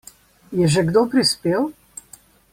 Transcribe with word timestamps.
Je 0.51 0.65
že 0.67 0.83
kdo 0.83 1.05
prispel? 1.05 1.69